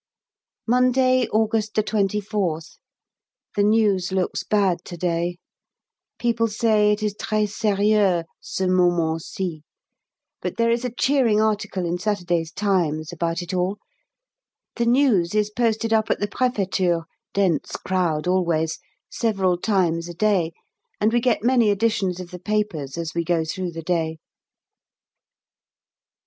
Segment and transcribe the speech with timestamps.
[0.65, 2.79] Monday, August 24th.
[3.55, 5.37] The news looks bad to day;
[6.17, 9.61] people say it is très sérieux, ce moment ci;
[10.41, 13.77] but there is a cheering article in Saturday's 'Times' about it all.
[14.77, 17.03] The news is posted up at the Préfeture
[17.35, 20.51] (dense crowd always) several times a day,
[20.99, 24.17] and we get many editions of the papers as we go through the day.